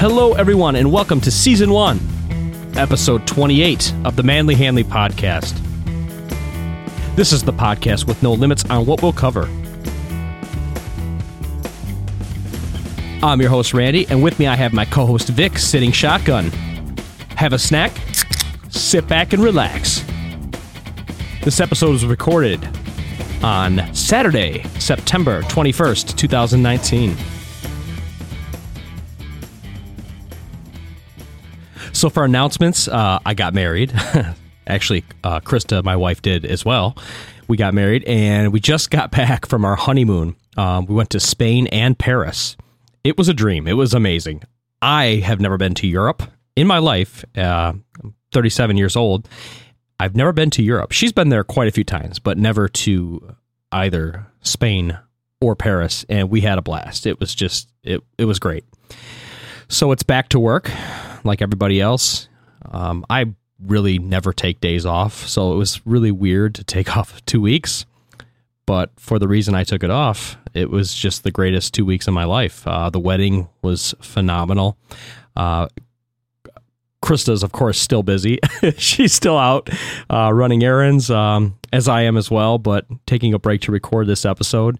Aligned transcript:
Hello, 0.00 0.32
everyone, 0.32 0.76
and 0.76 0.90
welcome 0.90 1.20
to 1.20 1.30
Season 1.30 1.70
1, 1.70 2.00
Episode 2.74 3.26
28 3.26 3.92
of 4.06 4.16
the 4.16 4.22
Manly 4.22 4.54
Hanley 4.54 4.82
Podcast. 4.82 5.54
This 7.16 7.34
is 7.34 7.42
the 7.42 7.52
podcast 7.52 8.08
with 8.08 8.22
no 8.22 8.32
limits 8.32 8.64
on 8.70 8.86
what 8.86 9.02
we'll 9.02 9.12
cover. 9.12 9.42
I'm 13.22 13.42
your 13.42 13.50
host, 13.50 13.74
Randy, 13.74 14.06
and 14.08 14.22
with 14.22 14.38
me 14.38 14.46
I 14.46 14.56
have 14.56 14.72
my 14.72 14.86
co 14.86 15.04
host, 15.04 15.28
Vic, 15.28 15.58
sitting 15.58 15.92
shotgun. 15.92 16.50
Have 17.36 17.52
a 17.52 17.58
snack, 17.58 17.92
sit 18.70 19.06
back, 19.06 19.34
and 19.34 19.44
relax. 19.44 20.02
This 21.42 21.60
episode 21.60 21.90
was 21.90 22.06
recorded 22.06 22.66
on 23.42 23.94
Saturday, 23.94 24.62
September 24.78 25.42
21st, 25.42 26.16
2019. 26.16 27.18
So 32.00 32.08
for 32.08 32.24
announcements, 32.24 32.88
uh, 32.88 33.18
I 33.26 33.34
got 33.34 33.52
married. 33.52 33.92
Actually, 34.66 35.04
uh, 35.22 35.40
Krista, 35.40 35.84
my 35.84 35.96
wife, 35.96 36.22
did 36.22 36.46
as 36.46 36.64
well. 36.64 36.96
We 37.46 37.58
got 37.58 37.74
married, 37.74 38.04
and 38.04 38.54
we 38.54 38.58
just 38.58 38.90
got 38.90 39.10
back 39.10 39.44
from 39.44 39.66
our 39.66 39.76
honeymoon. 39.76 40.34
Um, 40.56 40.86
we 40.86 40.94
went 40.94 41.10
to 41.10 41.20
Spain 41.20 41.66
and 41.66 41.98
Paris. 41.98 42.56
It 43.04 43.18
was 43.18 43.28
a 43.28 43.34
dream. 43.34 43.68
It 43.68 43.74
was 43.74 43.92
amazing. 43.92 44.44
I 44.80 45.20
have 45.26 45.40
never 45.40 45.58
been 45.58 45.74
to 45.74 45.86
Europe 45.86 46.22
in 46.56 46.66
my 46.66 46.78
life. 46.78 47.22
Uh, 47.36 47.74
I'm 48.02 48.14
37 48.32 48.78
years 48.78 48.96
old. 48.96 49.28
I've 49.98 50.16
never 50.16 50.32
been 50.32 50.48
to 50.52 50.62
Europe. 50.62 50.92
She's 50.92 51.12
been 51.12 51.28
there 51.28 51.44
quite 51.44 51.68
a 51.68 51.70
few 51.70 51.84
times, 51.84 52.18
but 52.18 52.38
never 52.38 52.66
to 52.66 53.36
either 53.72 54.26
Spain 54.40 54.98
or 55.38 55.54
Paris. 55.54 56.06
And 56.08 56.30
we 56.30 56.40
had 56.40 56.56
a 56.56 56.62
blast. 56.62 57.06
It 57.06 57.20
was 57.20 57.34
just 57.34 57.68
it. 57.84 58.02
It 58.16 58.24
was 58.24 58.38
great. 58.38 58.64
So 59.68 59.92
it's 59.92 60.02
back 60.02 60.30
to 60.30 60.40
work 60.40 60.70
like 61.24 61.42
everybody 61.42 61.80
else. 61.80 62.28
Um, 62.70 63.04
I 63.08 63.34
really 63.64 63.98
never 63.98 64.32
take 64.32 64.60
days 64.60 64.86
off, 64.86 65.26
so 65.28 65.52
it 65.52 65.56
was 65.56 65.84
really 65.86 66.10
weird 66.10 66.54
to 66.56 66.64
take 66.64 66.96
off 66.96 67.24
two 67.26 67.40
weeks. 67.40 67.86
But 68.66 68.90
for 68.98 69.18
the 69.18 69.26
reason 69.26 69.54
I 69.54 69.64
took 69.64 69.82
it 69.82 69.90
off, 69.90 70.38
it 70.54 70.70
was 70.70 70.94
just 70.94 71.24
the 71.24 71.30
greatest 71.30 71.74
two 71.74 71.84
weeks 71.84 72.06
of 72.06 72.14
my 72.14 72.24
life. 72.24 72.66
Uh, 72.66 72.88
the 72.90 73.00
wedding 73.00 73.48
was 73.62 73.94
phenomenal. 74.00 74.78
Uh, 75.34 75.68
Krista's, 77.02 77.42
of 77.42 77.52
course, 77.52 77.80
still 77.80 78.02
busy. 78.02 78.38
She's 78.76 79.12
still 79.12 79.38
out 79.38 79.70
uh, 80.10 80.30
running 80.32 80.62
errands, 80.62 81.10
um, 81.10 81.58
as 81.72 81.88
I 81.88 82.02
am 82.02 82.16
as 82.16 82.30
well, 82.30 82.58
but 82.58 82.86
taking 83.06 83.34
a 83.34 83.38
break 83.38 83.62
to 83.62 83.72
record 83.72 84.06
this 84.06 84.24
episode. 84.24 84.78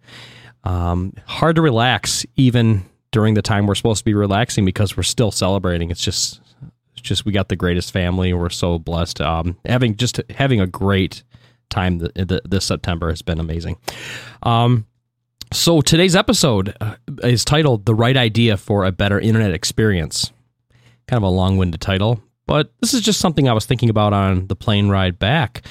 Um, 0.65 1.15
hard 1.27 1.57
to 1.57 1.63
relax 1.63 2.27
even 2.37 2.85
during 3.13 3.35
the 3.35 3.43
time 3.43 3.67
we're 3.67 3.75
supposed 3.75 4.01
to 4.01 4.05
be 4.05 4.15
relaxing 4.15 4.65
because 4.65 4.97
we're 4.97 5.03
still 5.03 5.31
celebrating. 5.31 5.91
It's 5.91 6.03
just, 6.03 6.41
it's 6.93 7.03
just 7.03 7.25
we 7.25 7.33
got 7.33 7.49
the 7.49 7.57
greatest 7.57 7.93
family. 7.93 8.33
We're 8.33 8.51
so 8.51 8.79
blessed. 8.79 9.21
Um, 9.21 9.57
having 9.65 9.97
just 9.97 10.21
having 10.31 10.61
a 10.61 10.67
great 10.67 11.23
time 11.71 11.99
this 12.17 12.65
September 12.65 13.11
has 13.11 13.23
been 13.23 13.41
amazing. 13.41 13.77
Um, 14.43 14.87
so 15.53 15.81
today's 15.81 16.15
episode 16.15 16.77
uh, 16.81 16.97
is 17.23 17.45
titled 17.45 17.87
"The 17.87 17.95
Right 17.95 18.17
Idea 18.17 18.57
for 18.57 18.85
a 18.85 18.93
Better 18.93 19.19
Internet 19.19 19.53
Experience." 19.53 20.33
Kind 21.09 21.25
of 21.25 21.25
a 21.25 21.35
long-winded 21.35 21.81
title, 21.81 22.23
but 22.47 22.73
this 22.81 22.95
is 22.95 23.01
just 23.01 23.19
something 23.19 23.49
I 23.49 23.53
was 23.53 23.67
thinking 23.67 23.91
about 23.91 24.13
on 24.13 24.47
the 24.47 24.55
plane 24.55 24.89
ride 24.89 25.19
back. 25.19 25.63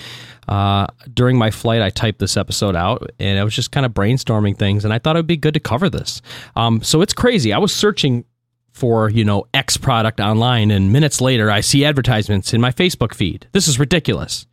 Uh, 0.50 0.88
during 1.14 1.38
my 1.38 1.52
flight, 1.52 1.80
I 1.80 1.92
typed 1.92 2.18
this 2.18 2.36
episode 2.36 2.76
out 2.76 3.12
and 3.20 3.38
I 3.38 3.44
was 3.44 3.54
just 3.54 3.72
kind 3.72 3.86
of 3.86 3.92
brainstorming 3.94 4.58
things, 4.58 4.84
and 4.84 4.92
I 4.92 4.98
thought 4.98 5.16
it 5.16 5.20
would 5.20 5.28
be 5.28 5.38
good 5.38 5.54
to 5.54 5.60
cover 5.60 5.90
this. 5.92 6.24
Um, 6.56 6.82
so 6.82 7.02
it's 7.04 7.14
crazy. 7.14 7.54
I 7.54 7.60
was 7.60 7.72
searching 7.72 8.26
for, 8.72 9.10
you 9.10 9.24
know, 9.24 9.46
X 9.54 9.78
product 9.78 10.20
online, 10.20 10.72
and 10.72 10.92
minutes 10.92 11.22
later, 11.22 11.52
I 11.52 11.62
see 11.62 11.86
advertisements 11.86 12.52
in 12.52 12.62
my 12.62 12.72
Facebook 12.72 13.14
feed. 13.14 13.48
This 13.52 13.68
is 13.68 13.78
ridiculous. 13.78 14.48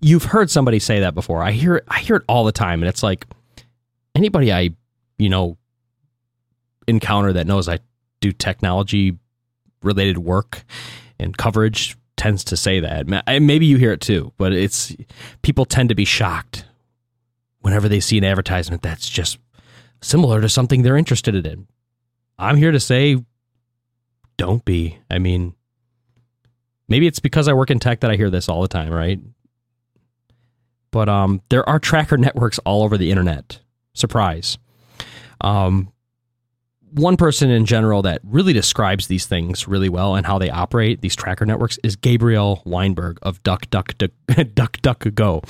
You've 0.00 0.24
heard 0.24 0.50
somebody 0.50 0.78
say 0.78 1.00
that 1.00 1.16
before. 1.16 1.42
I 1.42 1.50
hear 1.50 1.82
I 1.88 1.98
hear 1.98 2.16
it 2.16 2.24
all 2.28 2.44
the 2.44 2.52
time, 2.52 2.80
and 2.80 2.88
it's 2.88 3.02
like 3.02 3.26
anybody 4.14 4.52
I, 4.52 4.70
you 5.18 5.30
know, 5.30 5.56
encounter 6.86 7.32
that 7.32 7.46
knows 7.48 7.68
I 7.68 7.80
do 8.20 8.30
technology 8.30 9.18
related 9.82 10.18
work 10.18 10.62
and 11.18 11.36
coverage 11.36 11.96
tends 12.16 12.44
to 12.44 12.56
say 12.56 12.80
that. 12.80 13.06
Maybe 13.26 13.66
you 13.66 13.76
hear 13.76 13.92
it 13.92 14.00
too, 14.00 14.32
but 14.36 14.52
it's 14.52 14.94
people 15.42 15.64
tend 15.64 15.88
to 15.88 15.94
be 15.94 16.04
shocked 16.04 16.64
whenever 17.60 17.88
they 17.88 18.00
see 18.00 18.18
an 18.18 18.24
advertisement 18.24 18.82
that's 18.82 19.08
just 19.08 19.38
similar 20.02 20.40
to 20.40 20.48
something 20.48 20.82
they're 20.82 20.96
interested 20.96 21.34
in. 21.46 21.66
I'm 22.38 22.56
here 22.56 22.72
to 22.72 22.80
say 22.80 23.24
don't 24.36 24.64
be. 24.64 24.98
I 25.10 25.18
mean, 25.18 25.54
maybe 26.88 27.06
it's 27.06 27.20
because 27.20 27.48
I 27.48 27.52
work 27.52 27.70
in 27.70 27.78
tech 27.78 28.00
that 28.00 28.10
I 28.10 28.16
hear 28.16 28.30
this 28.30 28.48
all 28.48 28.62
the 28.62 28.68
time, 28.68 28.92
right? 28.92 29.20
But 30.90 31.08
um, 31.08 31.42
there 31.48 31.68
are 31.68 31.78
tracker 31.78 32.16
networks 32.18 32.58
all 32.60 32.82
over 32.82 32.98
the 32.98 33.10
internet. 33.10 33.60
Surprise. 33.94 34.58
Um, 35.40 35.92
one 36.94 37.16
person 37.16 37.50
in 37.50 37.66
general 37.66 38.02
that 38.02 38.20
really 38.22 38.52
describes 38.52 39.08
these 39.08 39.26
things 39.26 39.66
really 39.66 39.88
well 39.88 40.14
and 40.14 40.24
how 40.24 40.38
they 40.38 40.48
operate 40.48 41.00
these 41.00 41.16
tracker 41.16 41.44
networks 41.44 41.76
is 41.82 41.96
Gabriel 41.96 42.62
Weinberg 42.64 43.18
of 43.22 43.42
Duck 43.42 43.68
Duck 43.70 43.98
Duck 43.98 44.12
Duck, 44.54 44.80
Duck 44.80 45.04
Go. 45.14 45.42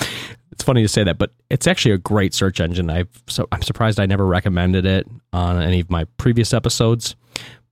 It's 0.52 0.64
funny 0.64 0.82
to 0.82 0.88
say 0.88 1.04
that, 1.04 1.18
but 1.18 1.32
it's 1.50 1.66
actually 1.66 1.92
a 1.92 1.98
great 1.98 2.32
search 2.32 2.60
engine. 2.60 2.88
I've 2.88 3.08
so 3.28 3.46
I'm 3.52 3.62
surprised 3.62 4.00
I 4.00 4.06
never 4.06 4.26
recommended 4.26 4.86
it 4.86 5.06
on 5.32 5.60
any 5.60 5.80
of 5.80 5.90
my 5.90 6.04
previous 6.16 6.54
episodes, 6.54 7.14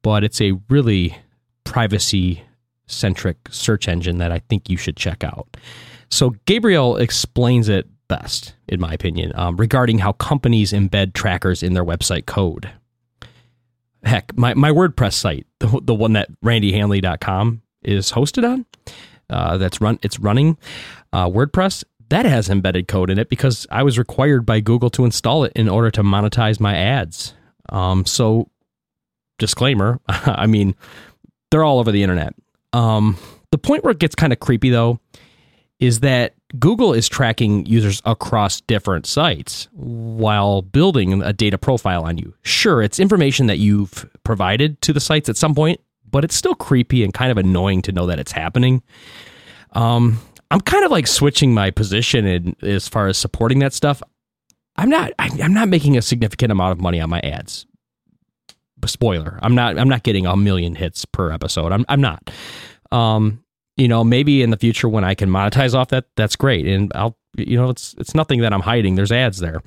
but 0.02 0.22
it's 0.22 0.40
a 0.40 0.52
really 0.68 1.16
privacy 1.64 2.42
centric 2.86 3.36
search 3.50 3.88
engine 3.88 4.18
that 4.18 4.32
I 4.32 4.40
think 4.50 4.68
you 4.68 4.76
should 4.76 4.96
check 4.96 5.24
out. 5.24 5.56
So 6.10 6.34
Gabriel 6.44 6.98
explains 6.98 7.70
it 7.70 7.88
best, 8.08 8.54
in 8.68 8.80
my 8.80 8.92
opinion, 8.92 9.32
um, 9.34 9.56
regarding 9.56 9.98
how 9.98 10.12
companies 10.12 10.72
embed 10.72 11.14
trackers 11.14 11.62
in 11.62 11.72
their 11.72 11.84
website 11.84 12.26
code 12.26 12.70
heck, 14.04 14.36
my, 14.36 14.54
my 14.54 14.70
WordPress 14.70 15.14
site, 15.14 15.46
the, 15.58 15.80
the 15.82 15.94
one 15.94 16.14
that 16.14 16.28
randyhanley.com 16.42 17.62
is 17.82 18.12
hosted 18.12 18.48
on, 18.48 18.66
uh, 19.30 19.56
that's 19.56 19.80
run, 19.80 19.98
it's 20.02 20.18
running 20.18 20.58
uh, 21.12 21.28
WordPress, 21.28 21.84
that 22.08 22.26
has 22.26 22.50
embedded 22.50 22.88
code 22.88 23.08
in 23.08 23.18
it 23.18 23.30
because 23.30 23.66
I 23.70 23.82
was 23.82 23.98
required 23.98 24.44
by 24.44 24.60
Google 24.60 24.90
to 24.90 25.06
install 25.06 25.44
it 25.44 25.52
in 25.56 25.68
order 25.68 25.90
to 25.92 26.02
monetize 26.02 26.60
my 26.60 26.76
ads. 26.76 27.34
Um, 27.70 28.04
so, 28.04 28.50
disclaimer, 29.38 29.98
I 30.08 30.46
mean, 30.46 30.74
they're 31.50 31.64
all 31.64 31.78
over 31.78 31.90
the 31.90 32.02
internet. 32.02 32.34
Um, 32.74 33.16
the 33.50 33.58
point 33.58 33.82
where 33.82 33.92
it 33.92 33.98
gets 33.98 34.14
kind 34.14 34.32
of 34.32 34.40
creepy 34.40 34.68
though 34.68 35.00
is 35.78 36.00
that 36.00 36.34
Google 36.58 36.92
is 36.92 37.08
tracking 37.08 37.64
users 37.66 38.02
across 38.04 38.60
different 38.60 39.06
sites 39.06 39.68
while 39.72 40.62
building 40.62 41.22
a 41.22 41.32
data 41.32 41.56
profile 41.56 42.04
on 42.04 42.18
you. 42.18 42.34
Sure, 42.42 42.82
it's 42.82 43.00
information 43.00 43.46
that 43.46 43.58
you've 43.58 44.08
provided 44.24 44.80
to 44.82 44.92
the 44.92 45.00
sites 45.00 45.28
at 45.28 45.36
some 45.36 45.54
point, 45.54 45.80
but 46.10 46.24
it's 46.24 46.34
still 46.34 46.54
creepy 46.54 47.04
and 47.04 47.14
kind 47.14 47.30
of 47.30 47.38
annoying 47.38 47.80
to 47.82 47.92
know 47.92 48.06
that 48.06 48.18
it's 48.18 48.32
happening. 48.32 48.82
Um, 49.72 50.20
I'm 50.50 50.60
kind 50.60 50.84
of 50.84 50.90
like 50.90 51.06
switching 51.06 51.54
my 51.54 51.70
position 51.70 52.26
in, 52.26 52.56
as 52.60 52.86
far 52.86 53.08
as 53.08 53.16
supporting 53.16 53.60
that 53.60 53.72
stuff. 53.72 54.02
I'm 54.76 54.90
not. 54.90 55.12
I'm 55.18 55.54
not 55.54 55.68
making 55.68 55.96
a 55.96 56.02
significant 56.02 56.52
amount 56.52 56.72
of 56.72 56.80
money 56.80 57.00
on 57.00 57.08
my 57.08 57.20
ads. 57.20 57.66
Spoiler: 58.84 59.38
I'm 59.42 59.54
not. 59.54 59.78
I'm 59.78 59.88
not 59.88 60.02
getting 60.02 60.26
a 60.26 60.36
million 60.36 60.74
hits 60.74 61.04
per 61.06 61.30
episode. 61.30 61.72
I'm. 61.72 61.86
I'm 61.88 62.00
not. 62.00 62.30
Um, 62.90 63.42
you 63.82 63.88
know, 63.88 64.04
maybe 64.04 64.44
in 64.44 64.50
the 64.50 64.56
future 64.56 64.88
when 64.88 65.02
I 65.02 65.16
can 65.16 65.28
monetize 65.28 65.74
off 65.74 65.88
that, 65.88 66.04
that's 66.16 66.36
great. 66.36 66.68
And 66.68 66.92
I'll, 66.94 67.18
you 67.36 67.56
know, 67.56 67.68
it's 67.68 67.96
it's 67.98 68.14
nothing 68.14 68.40
that 68.42 68.52
I'm 68.52 68.60
hiding. 68.60 68.94
There's 68.94 69.10
ads 69.10 69.40
there, 69.40 69.60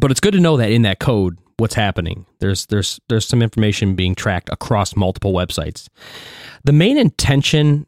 but 0.00 0.10
it's 0.10 0.18
good 0.18 0.32
to 0.32 0.40
know 0.40 0.56
that 0.56 0.70
in 0.70 0.80
that 0.82 0.98
code, 0.98 1.36
what's 1.58 1.74
happening. 1.74 2.24
There's 2.38 2.64
there's 2.66 2.98
there's 3.10 3.28
some 3.28 3.42
information 3.42 3.96
being 3.96 4.14
tracked 4.14 4.48
across 4.48 4.96
multiple 4.96 5.34
websites. 5.34 5.88
The 6.64 6.72
main 6.72 6.96
intention 6.96 7.86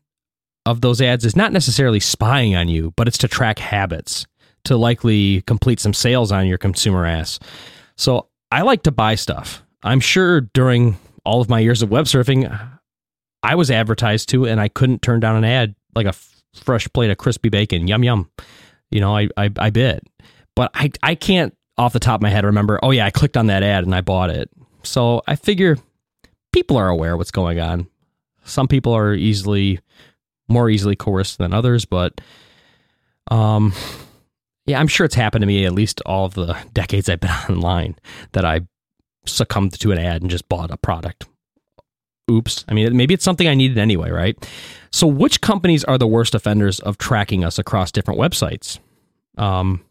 of 0.67 0.83
those 0.83 1.01
ads 1.01 1.25
is 1.25 1.35
not 1.35 1.55
necessarily 1.55 2.01
spying 2.01 2.55
on 2.55 2.69
you, 2.69 2.93
but 2.97 3.09
it's 3.09 3.19
to 3.19 3.29
track 3.29 3.59
habits, 3.59 4.27
to 4.65 4.77
likely 4.77 5.41
complete 5.47 5.81
some 5.81 5.95
sales 5.95 6.31
on 6.31 6.47
your 6.47 6.59
consumer 6.59 7.07
ass. 7.07 7.39
So 7.97 8.29
I 8.53 8.61
like 8.61 8.83
to 8.83 8.93
buy 8.93 9.15
stuff. 9.15 9.63
I'm 9.83 10.01
sure 10.01 10.43
during 10.43 10.99
all 11.25 11.41
of 11.41 11.49
my 11.49 11.61
years 11.61 11.81
of 11.81 11.91
web 11.91 12.05
surfing, 12.05 12.79
I 13.43 13.55
was 13.55 13.71
advertised 13.71 14.29
to, 14.31 14.47
and 14.47 14.61
I 14.61 14.69
couldn't 14.69 15.03
turn 15.03 15.21
down 15.21 15.37
an 15.37 15.45
ad 15.45 15.75
like 15.95 16.07
a 16.07 16.11
f- 16.11 16.43
fresh 16.55 16.89
plate 16.93 17.11
of 17.11 17.19
crispy 17.19 17.49
bacon. 17.49 17.89
Yum 17.89 18.05
yum. 18.05 18.31
You 18.91 19.01
know, 19.01 19.17
I 19.17 19.29
I, 19.37 19.51
I 19.59 19.71
bit, 19.71 20.07
but 20.55 20.71
I 20.75 20.91
I 21.03 21.15
can't 21.15 21.57
off 21.79 21.93
the 21.93 22.01
top 22.01 22.19
of 22.19 22.23
my 22.23 22.31
head 22.31 22.45
remember. 22.45 22.79
Oh 22.83 22.91
yeah, 22.91 23.07
I 23.07 23.11
clicked 23.11 23.37
on 23.37 23.47
that 23.47 23.63
ad 23.63 23.85
and 23.85 23.95
I 23.95 24.01
bought 24.01 24.31
it. 24.31 24.51
So 24.83 25.23
I 25.27 25.37
figure 25.37 25.77
people 26.53 26.77
are 26.77 26.89
aware 26.89 27.17
what's 27.17 27.31
going 27.31 27.61
on. 27.61 27.87
Some 28.45 28.69
people 28.69 28.93
are 28.93 29.15
easily 29.15 29.81
more 30.49 30.69
easily 30.69 30.97
coerced 30.97 31.39
than 31.39 31.55
others, 31.55 31.85
but 31.85 32.21
um, 33.31 33.73
yeah, 34.67 34.81
I'm 34.81 34.89
sure 34.89 35.05
it's 35.05 35.15
happened 35.15 35.43
to 35.43 35.47
me 35.47 35.65
at 35.65 35.73
least 35.73 36.03
all 36.05 36.27
of 36.27 36.35
the 36.35 36.57
decades 36.73 37.09
I've 37.09 37.21
been 37.21 37.31
online 37.49 37.97
that 38.33 38.45
I 38.45 38.63
succumbed 39.27 39.79
to 39.79 39.93
an 39.93 39.99
ad 39.99 40.23
and 40.23 40.31
just 40.31 40.49
bought 40.49 40.71
a 40.71 40.77
product 40.77 41.27
Oops. 42.31 42.65
I 42.69 42.75
mean, 42.75 42.97
maybe 42.97 43.15
it's 43.15 43.25
something 43.25 43.49
I 43.49 43.55
needed 43.55 43.79
anyway, 43.79 44.11
right? 44.11 44.37
So, 44.91 45.07
which 45.07 45.41
companies 45.41 45.85
are 45.85 45.99
the 45.99 46.07
worst 46.07 46.35
offenders 46.35 46.81
of 46.81 46.99
tracking 46.99 47.45
us 47.45 47.59
across 47.59 47.93
different 47.93 48.19
websites? 48.19 48.79
Um, 49.37 49.85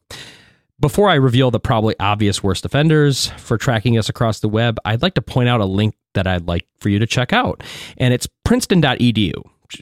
before 0.80 1.10
I 1.10 1.16
reveal 1.16 1.52
the 1.52 1.60
probably 1.60 1.96
obvious 2.00 2.42
worst 2.42 2.66
offenders 2.66 3.28
for 3.38 3.58
tracking 3.58 3.98
us 3.98 4.10
across 4.10 4.40
the 4.40 4.50
web, 4.50 4.78
I'd 4.86 5.02
like 5.02 5.16
to 5.16 5.22
point 5.22 5.50
out 5.50 5.60
a 5.60 5.66
link 5.66 5.96
that 6.14 6.28
I'd 6.28 6.48
like 6.48 6.66
for 6.80 6.90
you 6.90 7.00
to 7.00 7.06
check 7.06 7.34
out. 7.34 7.64
And 7.98 8.14
it's 8.14 8.28
princeton.edu. 8.46 9.34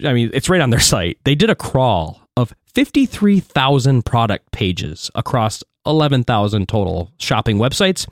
I 0.03 0.13
mean, 0.13 0.31
it's 0.33 0.49
right 0.49 0.61
on 0.61 0.69
their 0.69 0.79
site. 0.79 1.17
They 1.23 1.35
did 1.35 1.49
a 1.49 1.55
crawl 1.55 2.21
of 2.35 2.53
53,000 2.73 4.05
product 4.05 4.51
pages 4.51 5.09
across 5.15 5.63
11,000 5.85 6.67
total 6.67 7.11
shopping 7.17 7.57
websites 7.57 8.07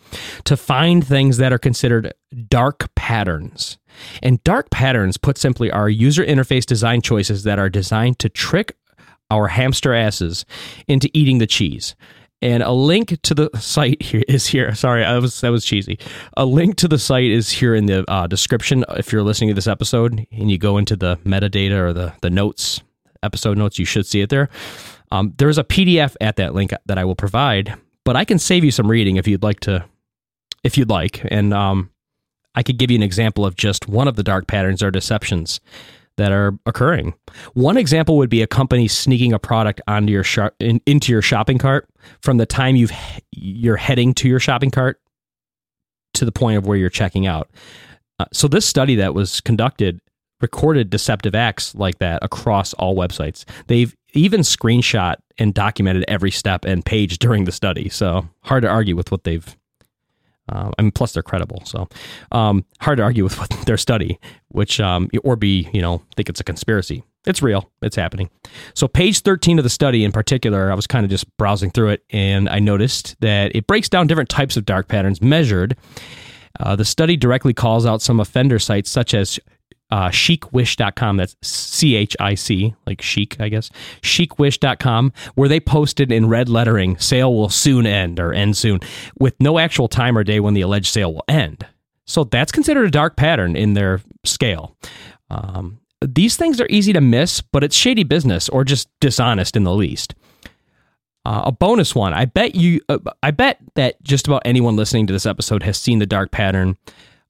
to 0.45 0.55
find 0.55 1.05
things 1.05 1.37
that 1.37 1.51
are 1.51 1.59
considered 1.59 2.13
dark 2.47 2.89
patterns. 2.95 3.77
And 4.21 4.43
dark 4.43 4.69
patterns, 4.69 5.17
put 5.17 5.37
simply, 5.37 5.71
are 5.71 5.89
user 5.89 6.23
interface 6.23 6.65
design 6.65 7.01
choices 7.01 7.43
that 7.43 7.59
are 7.59 7.69
designed 7.69 8.19
to 8.19 8.29
trick 8.29 8.75
our 9.31 9.47
hamster 9.47 9.93
asses 9.93 10.45
into 10.87 11.09
eating 11.13 11.39
the 11.39 11.47
cheese. 11.47 11.95
And 12.41 12.61
a 12.61 12.71
link 12.71 13.19
to 13.23 13.33
the 13.33 13.49
site 13.59 14.01
here 14.01 14.23
is 14.27 14.47
here. 14.47 14.75
Sorry, 14.75 15.03
I 15.03 15.17
was 15.17 15.41
that 15.41 15.49
was 15.49 15.65
cheesy. 15.65 15.99
A 16.37 16.45
link 16.45 16.75
to 16.77 16.87
the 16.87 16.99
site 16.99 17.31
is 17.31 17.49
here 17.49 17.73
in 17.73 17.85
the 17.87 18.09
uh, 18.09 18.27
description. 18.27 18.85
If 18.89 19.11
you're 19.11 19.23
listening 19.23 19.49
to 19.49 19.53
this 19.55 19.67
episode 19.67 20.25
and 20.31 20.51
you 20.51 20.57
go 20.57 20.77
into 20.77 20.95
the 20.95 21.17
metadata 21.17 21.77
or 21.77 21.93
the 21.93 22.13
the 22.21 22.29
notes, 22.29 22.81
episode 23.23 23.57
notes, 23.57 23.79
you 23.79 23.85
should 23.85 24.05
see 24.05 24.21
it 24.21 24.29
there. 24.29 24.49
Um, 25.11 25.33
there's 25.37 25.57
a 25.57 25.63
PDF 25.63 26.15
at 26.19 26.35
that 26.37 26.53
link 26.53 26.71
that 26.85 26.97
I 26.97 27.05
will 27.05 27.15
provide, 27.15 27.73
but 28.03 28.15
I 28.15 28.25
can 28.25 28.39
save 28.39 28.63
you 28.63 28.71
some 28.71 28.89
reading 28.89 29.15
if 29.15 29.27
you'd 29.27 29.43
like 29.43 29.61
to, 29.61 29.85
if 30.63 30.77
you'd 30.77 30.89
like, 30.89 31.25
and 31.31 31.53
um, 31.53 31.89
I 32.55 32.63
could 32.63 32.77
give 32.77 32.91
you 32.91 32.97
an 32.97 33.03
example 33.03 33.45
of 33.45 33.55
just 33.55 33.87
one 33.87 34.07
of 34.07 34.15
the 34.15 34.23
dark 34.23 34.47
patterns 34.47 34.81
or 34.81 34.91
deceptions 34.91 35.59
that 36.17 36.31
are 36.31 36.57
occurring. 36.65 37.13
One 37.53 37.77
example 37.77 38.17
would 38.17 38.29
be 38.29 38.41
a 38.41 38.47
company 38.47 38.87
sneaking 38.87 39.33
a 39.33 39.39
product 39.39 39.81
onto 39.87 40.13
your 40.13 40.25
in, 40.59 40.81
into 40.85 41.11
your 41.11 41.21
shopping 41.21 41.57
cart 41.57 41.89
from 42.21 42.37
the 42.37 42.45
time 42.45 42.75
you've 42.75 42.91
you're 43.31 43.75
heading 43.75 44.13
to 44.15 44.29
your 44.29 44.39
shopping 44.39 44.71
cart 44.71 44.99
to 46.13 46.25
the 46.25 46.31
point 46.31 46.57
of 46.57 46.65
where 46.65 46.77
you're 46.77 46.89
checking 46.89 47.27
out. 47.27 47.49
Uh, 48.19 48.25
so 48.31 48.47
this 48.47 48.65
study 48.65 48.95
that 48.95 49.13
was 49.13 49.41
conducted 49.41 49.99
recorded 50.41 50.89
deceptive 50.89 51.35
acts 51.35 51.73
like 51.75 51.97
that 51.99 52.23
across 52.23 52.73
all 52.73 52.95
websites. 52.95 53.45
They've 53.67 53.95
even 54.13 54.41
screenshot 54.41 55.15
and 55.37 55.53
documented 55.53 56.05
every 56.07 56.31
step 56.31 56.65
and 56.65 56.85
page 56.85 57.19
during 57.19 57.45
the 57.45 57.51
study. 57.51 57.89
So 57.89 58.27
hard 58.43 58.63
to 58.63 58.69
argue 58.69 58.95
with 58.95 59.11
what 59.11 59.23
they've 59.23 59.55
uh, 60.51 60.71
I 60.77 60.81
mean, 60.81 60.91
plus 60.91 61.13
they're 61.13 61.23
credible, 61.23 61.63
so 61.65 61.87
um, 62.31 62.65
hard 62.79 62.97
to 62.97 63.03
argue 63.03 63.23
with 63.23 63.37
their 63.65 63.77
study, 63.77 64.19
which 64.49 64.79
um, 64.79 65.09
or 65.23 65.35
be 65.35 65.69
you 65.73 65.81
know 65.81 66.01
think 66.15 66.29
it's 66.29 66.39
a 66.39 66.43
conspiracy. 66.43 67.03
It's 67.25 67.41
real. 67.41 67.71
It's 67.81 67.95
happening. 67.95 68.29
So 68.75 68.87
page 68.87 69.21
thirteen 69.21 69.57
of 69.57 69.63
the 69.63 69.69
study 69.69 70.03
in 70.03 70.11
particular, 70.11 70.71
I 70.71 70.75
was 70.75 70.85
kind 70.85 71.03
of 71.03 71.09
just 71.09 71.25
browsing 71.37 71.71
through 71.71 71.89
it, 71.89 72.03
and 72.11 72.47
I 72.49 72.59
noticed 72.59 73.15
that 73.21 73.55
it 73.55 73.65
breaks 73.65 73.89
down 73.89 74.07
different 74.07 74.29
types 74.29 74.57
of 74.57 74.65
dark 74.65 74.87
patterns 74.87 75.21
measured. 75.21 75.75
Uh, 76.59 76.75
the 76.75 76.85
study 76.85 77.17
directly 77.17 77.53
calls 77.53 77.85
out 77.85 78.01
some 78.01 78.19
offender 78.19 78.59
sites 78.59 78.89
such 78.89 79.13
as 79.13 79.39
uh, 79.95 80.09
chicwish.com. 80.09 81.15
That's 81.15 81.37
C 81.41 81.95
H 81.95 82.17
I 82.19 82.35
C, 82.35 82.75
like 82.85 83.01
chic, 83.01 83.39
I 83.39 83.47
guess. 83.47 83.69
Chicwish.com, 84.01 85.13
where 85.35 85.47
they 85.47 85.61
posted 85.61 86.11
in 86.11 86.27
red 86.27 86.49
lettering, 86.49 86.97
sale 86.97 87.33
will 87.33 87.47
soon 87.47 87.87
end 87.87 88.19
or 88.19 88.33
end 88.33 88.57
soon, 88.57 88.81
with 89.17 89.35
no 89.39 89.57
actual 89.57 89.87
time 89.87 90.17
or 90.17 90.25
day 90.25 90.41
when 90.41 90.53
the 90.53 90.59
alleged 90.59 90.87
sale 90.87 91.13
will 91.13 91.23
end. 91.29 91.65
So 92.05 92.25
that's 92.25 92.51
considered 92.51 92.85
a 92.85 92.91
dark 92.91 93.15
pattern 93.15 93.55
in 93.55 93.73
their 93.73 94.01
scale. 94.25 94.75
Um, 95.29 95.79
these 96.05 96.35
things 96.35 96.59
are 96.59 96.67
easy 96.69 96.91
to 96.91 96.99
miss, 96.99 97.39
but 97.39 97.63
it's 97.63 97.75
shady 97.75 98.03
business 98.03 98.49
or 98.49 98.65
just 98.65 98.89
dishonest 98.99 99.55
in 99.55 99.63
the 99.63 99.73
least. 99.73 100.13
Uh, 101.23 101.43
a 101.45 101.51
bonus 101.53 101.95
one. 101.95 102.11
I 102.11 102.25
bet 102.25 102.53
you. 102.53 102.81
Uh, 102.89 102.97
I 103.23 103.31
bet 103.31 103.59
that 103.75 104.03
just 104.03 104.27
about 104.27 104.41
anyone 104.43 104.75
listening 104.75 105.07
to 105.07 105.13
this 105.13 105.25
episode 105.25 105.63
has 105.63 105.77
seen 105.77 105.99
the 105.99 106.05
dark 106.05 106.31
pattern. 106.31 106.75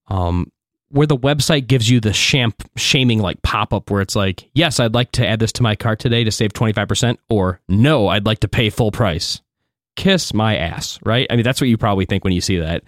Um, 0.08 0.52
where 0.90 1.08
the 1.08 1.18
website 1.18 1.68
gives 1.68 1.90
you 1.90 2.00
the 2.00 2.12
champ 2.12 2.70
shaming 2.76 3.20
like 3.20 3.42
pop 3.42 3.74
up 3.74 3.90
where 3.90 4.02
it's 4.02 4.16
like, 4.16 4.50
yes, 4.54 4.80
I'd 4.80 4.94
like 4.94 5.12
to 5.14 5.28
add 5.28 5.40
this 5.40 5.52
to 5.54 5.64
my 5.64 5.76
cart 5.76 6.00
today 6.00 6.24
to 6.24 6.32
save 6.32 6.54
25%, 6.54 7.18
or 7.30 7.60
no, 7.68 8.08
I'd 8.08 8.26
like 8.26 8.40
to 8.40 8.48
pay 8.48 8.70
full 8.70 8.92
price. 8.92 9.42
Kiss 9.96 10.34
my 10.34 10.58
ass, 10.58 11.00
right? 11.04 11.28
I 11.30 11.36
mean, 11.36 11.44
that's 11.44 11.60
what 11.60 11.70
you 11.70 11.78
probably 11.78 12.06
think 12.06 12.24
when 12.24 12.34
you 12.34 12.42
see 12.42 12.60
that. 12.60 12.84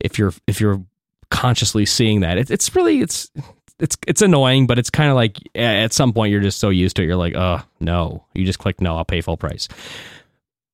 If 0.00 0.18
you're 0.18 0.32
if 0.46 0.60
you're 0.60 0.82
consciously 1.30 1.86
seeing 1.86 2.20
that, 2.20 2.38
it, 2.38 2.50
it's 2.50 2.74
really 2.74 3.00
it's 3.00 3.30
it's 3.78 3.96
it's 4.06 4.22
annoying, 4.22 4.66
but 4.66 4.78
it's 4.78 4.90
kind 4.90 5.10
of 5.10 5.16
like 5.16 5.38
at 5.54 5.92
some 5.92 6.12
point 6.12 6.32
you're 6.32 6.40
just 6.40 6.58
so 6.58 6.70
used 6.70 6.96
to 6.96 7.02
it, 7.02 7.06
you're 7.06 7.16
like, 7.16 7.36
oh 7.36 7.62
no, 7.78 8.24
you 8.34 8.44
just 8.44 8.58
click 8.58 8.80
no, 8.80 8.96
I'll 8.96 9.04
pay 9.04 9.20
full 9.20 9.36
price. 9.36 9.68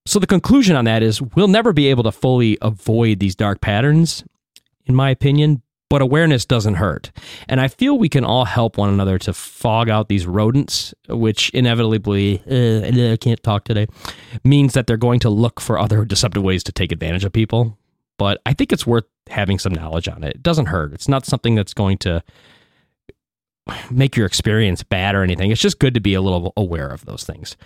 So 0.07 0.19
the 0.19 0.27
conclusion 0.27 0.77
on 0.77 0.85
that 0.85 1.03
is 1.03 1.21
we'll 1.21 1.49
never 1.49 1.73
be 1.73 1.89
able 1.89 2.05
to 2.05 2.13
fully 2.13 2.57
avoid 2.63 3.19
these 3.19 3.35
dark 3.35 3.61
patterns, 3.61 4.25
in 4.87 4.95
my 4.95 5.11
opinion, 5.11 5.63
but 5.89 6.03
awareness 6.03 6.45
doesn't 6.45 6.75
hurt. 6.75 7.13
And 7.49 7.61
I 7.61 7.69
feel 7.69 7.99
we 7.99 8.09
can 8.09 8.25
all 8.25 8.45
help 8.45 8.77
one 8.77 8.89
another 8.89 9.19
to 9.21 9.33
fog 9.33 9.89
out 9.89 10.09
these 10.09 10.27
rodents, 10.27 10.95
which 11.09 11.51
inevitably, 11.51 12.43
uh, 12.51 13.13
I 13.13 13.17
can't 13.17 13.43
talk 13.43 13.65
today, 13.65 13.87
means 14.45 14.75
that 14.75 14.87
they're 14.87 14.97
going 14.97 15.21
to 15.21 15.31
look 15.31 15.61
for 15.61 15.79
other 15.79 16.05
deceptive 16.05 16.43
ways 16.43 16.65
to 16.65 16.73
take 16.73 16.93
advantage 16.93 17.25
of 17.25 17.33
people. 17.33 17.79
But 18.19 18.41
I 18.47 18.53
think 18.53 18.73
it's 18.73 18.87
worth 18.87 19.05
having 19.29 19.59
some 19.59 19.75
knowledge 19.75 20.09
on 20.09 20.25
it. 20.25 20.37
It 20.37 20.43
doesn't 20.43 20.67
hurt. 20.67 20.93
It's 20.93 21.09
not 21.09 21.27
something 21.27 21.55
that's 21.55 21.75
going 21.75 21.99
to 21.99 22.23
make 23.91 24.17
your 24.17 24.27
experience 24.27 24.83
bad 24.83 25.15
or 25.15 25.23
anything. 25.23 25.51
It's 25.51 25.61
just 25.61 25.79
good 25.79 25.95
to 25.95 26.01
be 26.01 26.15
a 26.15 26.21
little 26.21 26.53
aware 26.57 26.89
of 26.89 27.05
those 27.05 27.25
things. 27.25 27.57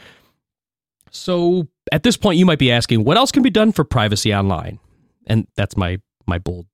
So 1.10 1.68
at 1.92 2.02
this 2.02 2.16
point, 2.16 2.38
you 2.38 2.46
might 2.46 2.58
be 2.58 2.72
asking, 2.72 3.04
what 3.04 3.16
else 3.16 3.32
can 3.32 3.42
be 3.42 3.50
done 3.50 3.72
for 3.72 3.84
privacy 3.84 4.34
online? 4.34 4.78
And 5.26 5.46
that's 5.56 5.76
my 5.76 6.00
my 6.26 6.38
bold 6.38 6.66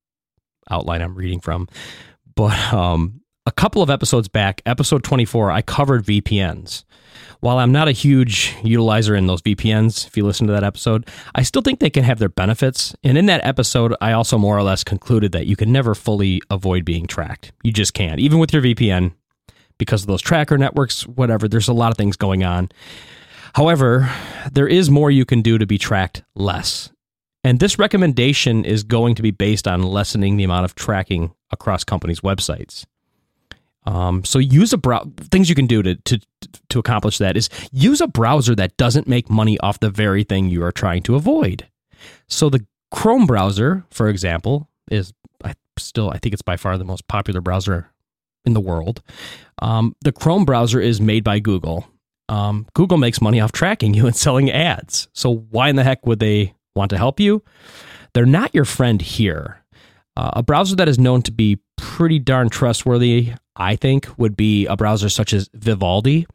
outline 0.69 1.01
I'm 1.01 1.15
reading 1.15 1.39
from. 1.39 1.67
But 2.35 2.73
um, 2.73 3.21
a 3.45 3.51
couple 3.51 3.81
of 3.81 3.89
episodes 3.89 4.27
back, 4.27 4.61
episode 4.65 5.03
24, 5.03 5.51
I 5.51 5.61
covered 5.61 6.03
VPNs. 6.03 6.83
While 7.39 7.59
I'm 7.59 7.71
not 7.71 7.87
a 7.87 7.91
huge 7.91 8.53
utilizer 8.63 9.15
in 9.17 9.27
those 9.27 9.41
VPNs, 9.41 10.07
if 10.07 10.17
you 10.17 10.25
listen 10.25 10.47
to 10.47 10.53
that 10.53 10.63
episode, 10.63 11.07
I 11.35 11.43
still 11.43 11.61
think 11.61 11.79
they 11.79 11.89
can 11.89 12.03
have 12.03 12.19
their 12.19 12.29
benefits. 12.29 12.95
And 13.03 13.17
in 13.17 13.27
that 13.27 13.45
episode, 13.45 13.95
I 14.01 14.11
also 14.11 14.37
more 14.37 14.57
or 14.57 14.63
less 14.63 14.83
concluded 14.83 15.31
that 15.33 15.45
you 15.45 15.55
can 15.55 15.71
never 15.71 15.93
fully 15.93 16.41
avoid 16.49 16.83
being 16.83 17.05
tracked. 17.05 17.51
You 17.63 17.71
just 17.71 17.93
can't, 17.93 18.19
even 18.19 18.39
with 18.39 18.53
your 18.53 18.63
VPN, 18.63 19.13
because 19.77 20.01
of 20.01 20.07
those 20.07 20.21
tracker 20.21 20.57
networks, 20.57 21.05
whatever, 21.07 21.47
there's 21.47 21.67
a 21.67 21.73
lot 21.73 21.91
of 21.91 21.97
things 21.97 22.17
going 22.17 22.43
on. 22.43 22.69
However, 23.53 24.09
there 24.51 24.67
is 24.67 24.89
more 24.89 25.09
you 25.09 25.25
can 25.25 25.41
do 25.41 25.57
to 25.57 25.65
be 25.65 25.77
tracked 25.77 26.23
less. 26.35 26.91
And 27.47 27.61
this 27.61 27.79
recommendation 27.79 28.65
is 28.65 28.83
going 28.83 29.15
to 29.15 29.21
be 29.21 29.31
based 29.31 29.69
on 29.69 29.81
lessening 29.81 30.35
the 30.35 30.43
amount 30.43 30.65
of 30.65 30.75
tracking 30.75 31.33
across 31.49 31.85
companies' 31.85 32.19
websites. 32.19 32.85
Um, 33.85 34.25
so 34.25 34.37
use 34.37 34.73
a 34.73 34.77
brow- 34.77 35.09
things 35.31 35.47
you 35.47 35.55
can 35.55 35.65
do 35.65 35.81
to, 35.81 35.95
to 35.95 36.19
to 36.67 36.79
accomplish 36.79 37.19
that 37.19 37.37
is 37.37 37.47
use 37.71 38.01
a 38.01 38.07
browser 38.07 38.53
that 38.55 38.75
doesn't 38.75 39.07
make 39.07 39.29
money 39.29 39.57
off 39.59 39.79
the 39.79 39.89
very 39.89 40.25
thing 40.25 40.49
you 40.49 40.61
are 40.61 40.73
trying 40.73 41.03
to 41.03 41.15
avoid. 41.15 41.65
So 42.27 42.49
the 42.49 42.65
Chrome 42.91 43.25
browser, 43.25 43.85
for 43.91 44.09
example, 44.09 44.67
is 44.91 45.13
I 45.41 45.53
still 45.79 46.09
I 46.09 46.17
think 46.17 46.33
it's 46.33 46.41
by 46.41 46.57
far 46.57 46.77
the 46.77 46.83
most 46.83 47.07
popular 47.07 47.39
browser 47.39 47.89
in 48.43 48.55
the 48.55 48.59
world. 48.59 49.01
Um, 49.61 49.95
the 50.01 50.11
Chrome 50.11 50.43
browser 50.43 50.81
is 50.81 50.99
made 50.99 51.23
by 51.23 51.39
Google. 51.39 51.87
Um, 52.27 52.67
Google 52.73 52.97
makes 52.97 53.21
money 53.21 53.39
off 53.39 53.53
tracking 53.53 53.93
you 53.93 54.05
and 54.05 54.15
selling 54.17 54.51
ads. 54.51 55.07
So 55.13 55.33
why 55.49 55.69
in 55.69 55.77
the 55.77 55.85
heck 55.85 56.05
would 56.05 56.19
they 56.19 56.56
want 56.77 56.89
to 56.91 56.97
help 56.97 57.19
you. 57.19 57.43
They're 58.13 58.25
not 58.25 58.55
your 58.55 58.65
friend 58.65 59.01
here. 59.01 59.63
Uh, 60.15 60.31
a 60.33 60.43
browser 60.43 60.75
that 60.75 60.87
is 60.87 60.97
known 60.97 61.21
to 61.23 61.31
be 61.31 61.59
pretty 61.75 62.19
darn 62.19 62.49
trustworthy, 62.49 63.33
I 63.55 63.75
think, 63.75 64.07
would 64.17 64.35
be 64.35 64.65
a 64.65 64.75
browser 64.75 65.09
such 65.09 65.33
as 65.33 65.49
Vivaldi. 65.53 66.25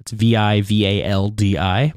It's 0.00 0.12
V 0.12 0.36
I 0.36 0.60
V 0.60 0.86
A 0.86 1.04
L 1.04 1.28
D 1.28 1.56
I, 1.56 1.92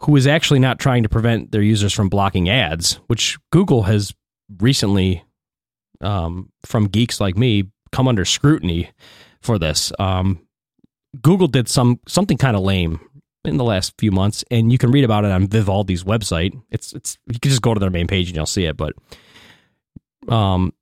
who 0.00 0.16
is 0.16 0.26
actually 0.26 0.60
not 0.60 0.78
trying 0.78 1.02
to 1.02 1.08
prevent 1.08 1.52
their 1.52 1.62
users 1.62 1.92
from 1.92 2.08
blocking 2.08 2.48
ads, 2.48 2.94
which 3.08 3.38
Google 3.50 3.82
has 3.82 4.14
recently, 4.58 5.24
um, 6.00 6.50
from 6.64 6.86
geeks 6.88 7.20
like 7.20 7.36
me, 7.36 7.70
come 7.92 8.08
under 8.08 8.24
scrutiny 8.24 8.90
for 9.40 9.58
this. 9.58 9.92
Um, 9.98 10.40
Google 11.22 11.48
did 11.48 11.68
some 11.68 12.00
something 12.08 12.38
kind 12.38 12.56
of 12.56 12.62
lame 12.62 13.00
in 13.44 13.56
the 13.56 13.64
last 13.64 13.94
few 13.98 14.10
months, 14.10 14.44
and 14.50 14.72
you 14.72 14.78
can 14.78 14.90
read 14.90 15.04
about 15.04 15.24
it 15.24 15.30
on 15.30 15.46
Vivaldi's 15.46 16.04
website. 16.04 16.60
It's 16.70 16.92
it's 16.92 17.18
you 17.26 17.38
can 17.38 17.50
just 17.50 17.62
go 17.62 17.74
to 17.74 17.80
their 17.80 17.90
main 17.90 18.06
page 18.06 18.28
and 18.28 18.36
you'll 18.36 18.46
see 18.46 18.64
it. 18.64 18.76
But 18.76 18.94
um, 20.28 20.72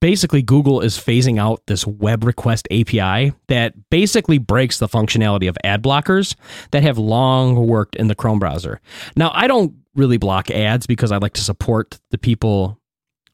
basically, 0.00 0.42
Google 0.42 0.80
is 0.80 0.96
phasing 0.96 1.38
out 1.38 1.62
this 1.66 1.86
web 1.86 2.24
request 2.24 2.68
API 2.70 3.32
that 3.48 3.74
basically 3.90 4.38
breaks 4.38 4.78
the 4.78 4.88
functionality 4.88 5.48
of 5.48 5.56
ad 5.64 5.82
blockers 5.82 6.34
that 6.70 6.82
have 6.82 6.98
long 6.98 7.66
worked 7.66 7.96
in 7.96 8.08
the 8.08 8.14
Chrome 8.14 8.38
browser. 8.38 8.80
Now, 9.16 9.30
I 9.34 9.46
don't 9.46 9.74
really 9.94 10.18
block 10.18 10.50
ads 10.50 10.86
because 10.86 11.12
I 11.12 11.18
like 11.18 11.34
to 11.34 11.42
support 11.42 12.00
the 12.10 12.18
people 12.18 12.78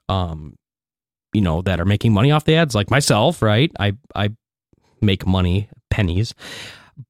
um, 0.09 0.57
you 1.33 1.41
know, 1.41 1.63
that 1.63 1.81
are 1.81 1.85
making 1.85 2.13
money 2.13 2.31
off 2.31 2.45
the 2.45 2.55
ads, 2.55 2.75
like 2.75 2.91
myself, 2.91 3.43
right? 3.43 3.71
I 3.79 3.95
I 4.15 4.31
make 5.01 5.27
money 5.27 5.69
pennies, 5.91 6.35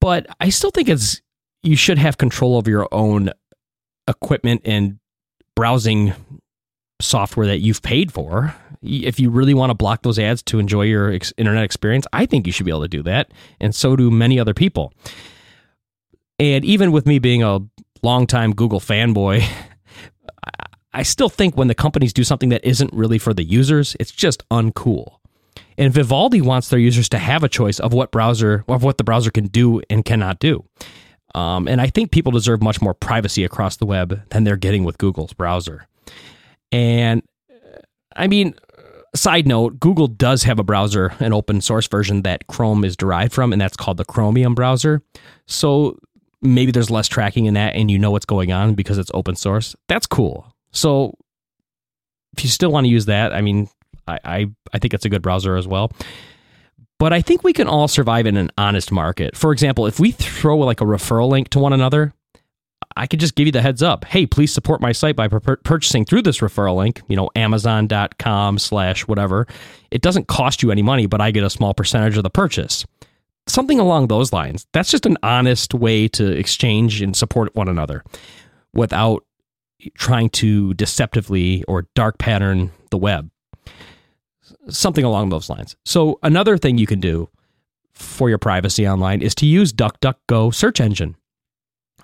but 0.01 0.27
I 0.41 0.51
still 0.51 0.71
think 0.71 0.89
it's 0.89 1.21
you 1.63 1.77
should 1.77 1.99
have 1.99 2.19
control 2.19 2.57
over 2.57 2.71
your 2.71 2.89
own 2.93 3.31
equipment 4.07 4.63
and 4.65 4.99
browsing 5.55 6.15
software 7.01 7.47
that 7.47 7.59
you've 7.59 7.83
paid 7.83 8.13
for. 8.13 8.55
If 8.83 9.19
you 9.19 9.31
really 9.31 9.55
want 9.55 9.71
to 9.71 9.75
block 9.75 10.03
those 10.03 10.19
ads 10.19 10.43
to 10.45 10.59
enjoy 10.59 10.83
your 10.83 11.13
ex- 11.13 11.33
internet 11.37 11.65
experience, 11.65 12.07
I 12.13 12.27
think 12.27 12.47
you 12.47 12.53
should 12.53 12.67
be 12.67 12.73
able 12.73 12.83
to 12.83 12.89
do 12.89 13.03
that, 13.05 13.33
and 13.61 13.75
so 13.75 13.97
do 13.97 14.11
many 14.11 14.39
other 14.39 14.55
people. 14.55 14.93
And 16.39 16.65
even 16.65 16.93
with 16.93 17.07
me 17.07 17.19
being 17.19 17.43
a 17.43 17.61
longtime 18.03 18.55
Google 18.55 18.81
fanboy, 18.81 19.45
I 20.93 21.03
still 21.03 21.29
think 21.29 21.57
when 21.57 21.69
the 21.69 21.75
companies 21.75 22.13
do 22.13 22.25
something 22.25 22.49
that 22.51 22.65
isn't 22.65 22.93
really 22.93 23.19
for 23.19 23.35
the 23.35 23.45
users, 23.45 23.97
it's 24.01 24.11
just 24.11 24.49
uncool. 24.49 25.17
And 25.79 25.95
Vivaldi 25.95 26.41
wants 26.41 26.69
their 26.69 26.79
users 26.79 27.09
to 27.11 27.19
have 27.19 27.45
a 27.45 27.49
choice 27.49 27.79
of 27.79 27.95
what 27.95 28.11
browser 28.11 28.65
of 28.69 28.83
what 28.83 28.99
the 28.99 29.05
browser 29.05 29.31
can 29.31 29.47
do 29.47 29.81
and 29.89 30.05
cannot 30.05 30.41
do. 30.41 30.65
Um, 31.35 31.69
and 31.69 31.81
I 31.81 31.87
think 31.87 32.11
people 32.11 32.33
deserve 32.33 32.63
much 32.63 32.83
more 32.83 32.95
privacy 32.95 33.45
across 33.45 33.77
the 33.77 33.87
web 33.87 34.29
than 34.31 34.45
they're 34.45 34.57
getting 34.57 34.85
with 34.85 34.99
Google's 34.99 35.33
browser. 35.33 35.87
And 36.73 37.23
I 38.17 38.27
mean, 38.27 38.55
side 39.15 39.47
note, 39.47 39.79
Google 39.79 40.09
does 40.09 40.43
have 40.43 40.59
a 40.59 40.65
browser, 40.65 41.15
an 41.21 41.33
open 41.33 41.61
source 41.61 41.87
version 41.87 42.23
that 42.23 42.47
Chrome 42.49 42.85
is 42.85 42.97
derived 42.97 43.33
from, 43.33 43.53
and 43.53 43.61
that's 43.61 43.77
called 43.77 43.99
the 43.99 44.05
Chromium 44.05 44.55
browser. 44.55 45.03
So 45.47 45.99
maybe 46.43 46.73
there's 46.73 46.91
less 46.91 47.09
tracking 47.09 47.47
in 47.47 47.55
that 47.55 47.75
and 47.75 47.91
you 47.91 47.99
know 47.99 48.11
what's 48.11 48.27
going 48.27 48.53
on 48.53 48.75
because 48.75 48.99
it's 48.99 49.11
open 49.15 49.37
source. 49.37 49.77
That's 49.89 50.07
cool. 50.07 50.53
So 50.73 51.15
if 52.37 52.45
you 52.45 52.51
still 52.51 52.71
want 52.71 52.85
to 52.85 52.91
use 52.91 53.07
that, 53.07 53.33
I 53.33 53.41
mean, 53.41 53.69
I, 54.09 54.19
I, 54.25 54.47
I 54.73 54.79
think 54.79 54.95
it's 54.95 55.05
a 55.05 55.09
good 55.09 55.23
browser 55.23 55.57
as 55.57 55.69
well. 55.69 55.93
But 56.99 57.13
I 57.13 57.21
think 57.21 57.45
we 57.45 57.53
can 57.53 57.69
all 57.69 57.87
survive 57.87 58.27
in 58.27 58.37
an 58.37 58.51
honest 58.59 58.91
market. 58.91 59.37
For 59.37 59.53
example, 59.53 59.87
if 59.87 60.01
we 60.01 60.11
throw 60.11 60.59
like 60.59 60.81
a 60.81 60.85
referral 60.85 61.29
link 61.29 61.49
to 61.51 61.61
one 61.61 61.73
another, 61.73 62.13
I 62.97 63.07
could 63.07 63.21
just 63.21 63.37
give 63.37 63.47
you 63.47 63.53
the 63.53 63.63
heads 63.63 63.83
up. 63.83 64.05
Hey, 64.05 64.27
please 64.27 64.53
support 64.53 64.81
my 64.81 64.91
site 64.91 65.15
by 65.15 65.29
pur- 65.29 65.57
purchasing 65.57 66.05
through 66.05 66.23
this 66.23 66.39
referral 66.39 66.77
link, 66.77 67.03
you 67.07 67.15
know, 67.15 67.31
amazon.com 67.37 68.59
slash 68.59 69.07
whatever. 69.07 69.47
It 69.93 70.03
doesn't 70.03 70.27
cost 70.27 70.63
you 70.63 70.73
any 70.73 70.83
money, 70.83 71.07
but 71.07 71.21
I 71.21 71.31
get 71.31 71.45
a 71.45 71.51
small 71.51 71.75
percentage 71.75 72.17
of 72.17 72.25
the 72.25 72.31
purchase. 72.31 72.85
Something 73.47 73.79
along 73.79 74.09
those 74.09 74.33
lines. 74.33 74.67
That's 74.73 74.91
just 74.91 75.07
an 75.07 75.17
honest 75.23 75.75
way 75.75 76.09
to 76.09 76.27
exchange 76.27 77.01
and 77.01 77.17
support 77.17 77.55
one 77.55 77.69
another 77.69 78.03
without 78.75 79.25
trying 79.95 80.31
to 80.31 80.75
deceptively 80.75 81.63
or 81.69 81.87
dark 81.95 82.19
pattern 82.19 82.73
the 82.91 82.99
web. 82.99 83.31
Something 84.71 85.05
along 85.05 85.31
those 85.31 85.49
lines. 85.49 85.77
So, 85.85 86.19
another 86.23 86.59
thing 86.59 86.79
you 86.79 86.87
can 86.87 87.01
do 87.01 87.29
for 87.93 88.29
your 88.29 88.39
privacy 88.39 88.87
online 88.89 89.23
is 89.23 89.35
to 89.37 89.47
use 89.47 89.73
DuckDuckGo 89.73 90.55
search 90.55 90.81
engine. 90.81 91.17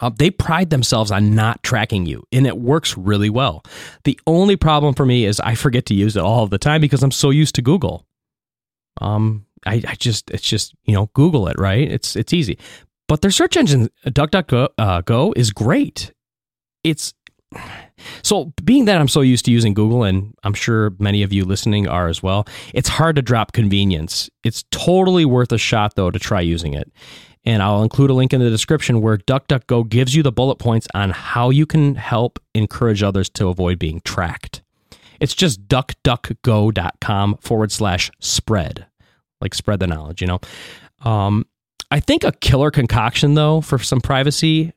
Uh, 0.00 0.10
they 0.18 0.28
pride 0.28 0.70
themselves 0.70 1.12
on 1.12 1.34
not 1.34 1.62
tracking 1.62 2.04
you, 2.04 2.24
and 2.32 2.46
it 2.46 2.58
works 2.58 2.96
really 2.96 3.30
well. 3.30 3.62
The 4.02 4.18
only 4.26 4.56
problem 4.56 4.94
for 4.94 5.06
me 5.06 5.24
is 5.24 5.38
I 5.40 5.54
forget 5.54 5.86
to 5.86 5.94
use 5.94 6.16
it 6.16 6.22
all 6.22 6.46
the 6.46 6.58
time 6.58 6.80
because 6.80 7.02
I'm 7.02 7.12
so 7.12 7.30
used 7.30 7.54
to 7.54 7.62
Google. 7.62 8.04
Um, 9.00 9.46
I, 9.66 9.82
I 9.86 9.94
just 9.94 10.30
it's 10.30 10.42
just 10.42 10.74
you 10.84 10.94
know 10.94 11.10
Google 11.14 11.46
it 11.48 11.58
right. 11.58 11.90
It's 11.90 12.16
it's 12.16 12.32
easy, 12.32 12.58
but 13.06 13.20
their 13.20 13.30
search 13.30 13.56
engine 13.56 13.88
DuckDuckGo 14.04 14.68
uh, 14.78 15.00
Go 15.02 15.32
is 15.36 15.52
great. 15.52 16.12
It's 16.82 17.14
so, 18.22 18.52
being 18.64 18.84
that 18.86 19.00
I'm 19.00 19.08
so 19.08 19.20
used 19.20 19.44
to 19.46 19.50
using 19.50 19.74
Google, 19.74 20.04
and 20.04 20.34
I'm 20.44 20.54
sure 20.54 20.92
many 20.98 21.22
of 21.22 21.32
you 21.32 21.44
listening 21.44 21.88
are 21.88 22.08
as 22.08 22.22
well, 22.22 22.46
it's 22.72 22.88
hard 22.88 23.16
to 23.16 23.22
drop 23.22 23.52
convenience. 23.52 24.30
It's 24.42 24.64
totally 24.70 25.24
worth 25.24 25.52
a 25.52 25.58
shot, 25.58 25.94
though, 25.96 26.10
to 26.10 26.18
try 26.18 26.40
using 26.40 26.74
it. 26.74 26.90
And 27.44 27.62
I'll 27.62 27.82
include 27.82 28.10
a 28.10 28.14
link 28.14 28.32
in 28.32 28.40
the 28.40 28.50
description 28.50 29.02
where 29.02 29.18
DuckDuckGo 29.18 29.88
gives 29.88 30.14
you 30.14 30.22
the 30.22 30.32
bullet 30.32 30.56
points 30.56 30.88
on 30.94 31.10
how 31.10 31.50
you 31.50 31.66
can 31.66 31.94
help 31.94 32.38
encourage 32.54 33.02
others 33.02 33.28
to 33.30 33.48
avoid 33.48 33.78
being 33.78 34.00
tracked. 34.04 34.62
It's 35.20 35.34
just 35.34 35.68
duckduckgo.com 35.68 37.38
forward 37.38 37.70
slash 37.70 38.10
spread, 38.18 38.86
like 39.40 39.54
spread 39.54 39.80
the 39.80 39.86
knowledge, 39.86 40.20
you 40.20 40.26
know. 40.26 40.40
Um, 41.02 41.46
I 41.90 42.00
think 42.00 42.24
a 42.24 42.32
killer 42.32 42.70
concoction, 42.70 43.34
though, 43.34 43.60
for 43.60 43.78
some 43.78 44.00
privacy 44.00 44.72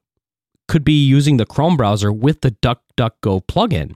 could 0.68 0.84
be 0.84 1.06
using 1.06 1.38
the 1.38 1.46
Chrome 1.46 1.78
browser 1.78 2.12
with 2.12 2.42
the 2.42 2.52
DuckDuckGo 2.52 3.46
plugin 3.48 3.96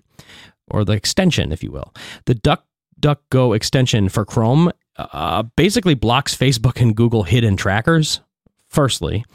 or 0.69 0.85
the 0.85 0.93
extension, 0.93 1.51
if 1.51 1.63
you 1.63 1.71
will. 1.71 1.93
The 2.25 2.35
DuckDuckGo 2.35 3.55
extension 3.55 4.09
for 4.09 4.25
Chrome 4.25 4.71
uh, 4.97 5.43
basically 5.55 5.93
blocks 5.93 6.35
Facebook 6.35 6.81
and 6.81 6.95
Google 6.95 7.23
hidden 7.23 7.57
trackers. 7.57 8.21
Firstly, 8.67 9.25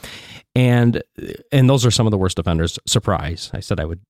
and 0.54 1.02
and 1.52 1.68
those 1.68 1.84
are 1.84 1.90
some 1.90 2.06
of 2.06 2.10
the 2.10 2.16
worst 2.16 2.38
offenders. 2.38 2.78
Surprise! 2.86 3.50
I 3.52 3.60
said 3.60 3.78
I 3.78 3.84
would 3.84 4.00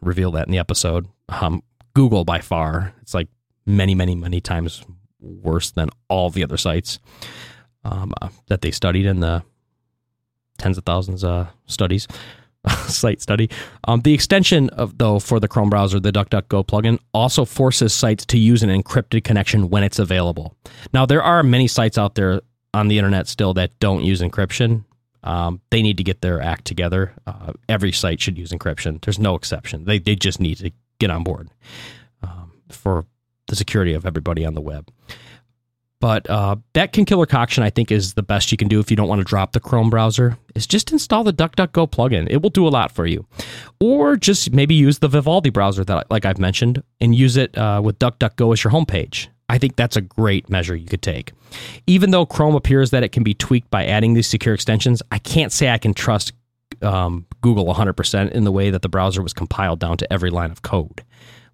reveal 0.00 0.30
that 0.30 0.46
in 0.46 0.52
the 0.52 0.58
episode. 0.58 1.08
Um, 1.28 1.62
Google 1.92 2.24
by 2.24 2.40
far, 2.40 2.94
it's 3.02 3.12
like 3.12 3.28
many, 3.66 3.94
many, 3.94 4.14
many 4.14 4.40
times 4.40 4.82
worse 5.20 5.70
than 5.70 5.90
all 6.08 6.30
the 6.30 6.42
other 6.42 6.56
sites 6.56 6.98
um, 7.84 8.12
uh, 8.20 8.28
that 8.48 8.62
they 8.62 8.70
studied 8.70 9.06
in 9.06 9.20
the 9.20 9.42
tens 10.58 10.78
of 10.78 10.84
thousands 10.84 11.24
of 11.24 11.30
uh, 11.30 11.50
studies. 11.66 12.08
site 12.86 13.20
study. 13.20 13.50
Um, 13.84 14.00
the 14.02 14.14
extension 14.14 14.68
of 14.70 14.98
though 14.98 15.18
for 15.18 15.40
the 15.40 15.48
Chrome 15.48 15.70
browser, 15.70 15.98
the 16.00 16.12
DuckDuckGo 16.12 16.66
plugin 16.66 16.98
also 17.12 17.44
forces 17.44 17.92
sites 17.92 18.24
to 18.26 18.38
use 18.38 18.62
an 18.62 18.70
encrypted 18.70 19.24
connection 19.24 19.68
when 19.70 19.82
it's 19.82 19.98
available. 19.98 20.56
Now 20.92 21.06
there 21.06 21.22
are 21.22 21.42
many 21.42 21.66
sites 21.66 21.98
out 21.98 22.14
there 22.14 22.42
on 22.74 22.88
the 22.88 22.98
internet 22.98 23.28
still 23.28 23.54
that 23.54 23.78
don't 23.80 24.04
use 24.04 24.20
encryption. 24.20 24.84
Um, 25.24 25.60
they 25.70 25.82
need 25.82 25.98
to 25.98 26.04
get 26.04 26.20
their 26.20 26.40
act 26.40 26.64
together. 26.64 27.12
Uh, 27.26 27.52
every 27.68 27.92
site 27.92 28.20
should 28.20 28.38
use 28.38 28.50
encryption. 28.50 29.02
There's 29.04 29.18
no 29.18 29.34
exception. 29.34 29.84
They 29.84 29.98
they 29.98 30.16
just 30.16 30.40
need 30.40 30.58
to 30.58 30.72
get 30.98 31.10
on 31.10 31.22
board 31.22 31.50
um, 32.22 32.52
for 32.68 33.06
the 33.48 33.56
security 33.56 33.92
of 33.92 34.06
everybody 34.06 34.44
on 34.44 34.54
the 34.54 34.60
web. 34.60 34.90
But 36.02 36.28
uh, 36.28 36.56
that 36.72 36.92
can 36.92 37.04
killer 37.04 37.26
concoction, 37.26 37.62
I 37.62 37.70
think, 37.70 37.92
is 37.92 38.14
the 38.14 38.24
best 38.24 38.50
you 38.50 38.58
can 38.58 38.66
do 38.66 38.80
if 38.80 38.90
you 38.90 38.96
don't 38.96 39.06
want 39.06 39.20
to 39.20 39.24
drop 39.24 39.52
the 39.52 39.60
Chrome 39.60 39.88
browser. 39.88 40.36
Is 40.56 40.66
just 40.66 40.90
install 40.90 41.22
the 41.22 41.32
DuckDuckGo 41.32 41.88
plugin. 41.92 42.26
It 42.28 42.42
will 42.42 42.50
do 42.50 42.66
a 42.66 42.70
lot 42.70 42.90
for 42.90 43.06
you. 43.06 43.24
Or 43.78 44.16
just 44.16 44.52
maybe 44.52 44.74
use 44.74 44.98
the 44.98 45.06
Vivaldi 45.06 45.50
browser 45.50 45.84
that, 45.84 46.10
like 46.10 46.24
I've 46.24 46.40
mentioned, 46.40 46.82
and 47.00 47.14
use 47.14 47.36
it 47.36 47.56
uh, 47.56 47.80
with 47.84 48.00
DuckDuckGo 48.00 48.52
as 48.52 48.64
your 48.64 48.72
homepage. 48.72 49.28
I 49.48 49.58
think 49.58 49.76
that's 49.76 49.94
a 49.94 50.00
great 50.00 50.50
measure 50.50 50.74
you 50.74 50.88
could 50.88 51.02
take. 51.02 51.34
Even 51.86 52.10
though 52.10 52.26
Chrome 52.26 52.56
appears 52.56 52.90
that 52.90 53.04
it 53.04 53.12
can 53.12 53.22
be 53.22 53.34
tweaked 53.34 53.70
by 53.70 53.86
adding 53.86 54.14
these 54.14 54.26
secure 54.26 54.56
extensions, 54.56 55.04
I 55.12 55.20
can't 55.20 55.52
say 55.52 55.70
I 55.70 55.78
can 55.78 55.94
trust 55.94 56.32
um, 56.82 57.26
Google 57.42 57.72
100% 57.72 58.32
in 58.32 58.42
the 58.42 58.50
way 58.50 58.70
that 58.70 58.82
the 58.82 58.88
browser 58.88 59.22
was 59.22 59.32
compiled 59.32 59.78
down 59.78 59.98
to 59.98 60.12
every 60.12 60.30
line 60.30 60.50
of 60.50 60.62
code. 60.62 61.04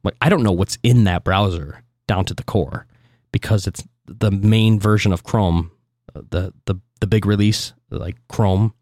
Like 0.05 0.15
I 0.23 0.31
don't 0.31 0.43
know 0.43 0.53
what's 0.53 0.79
in 0.83 1.05
that 1.05 1.23
browser 1.23 1.83
down 2.07 2.25
to 2.25 2.35
the 2.35 2.45
core 2.45 2.87
because 3.31 3.67
it's 3.67 3.85
the 4.09 4.31
main 4.31 4.81
version 4.81 5.13
of 5.13 5.25
Chrome, 5.25 5.71
uh, 6.15 6.23
the 6.31 6.53
the 6.67 6.77
the 7.01 7.07
big 7.07 7.27
release 7.27 7.73
like 7.91 8.17
Chrome. 8.29 8.75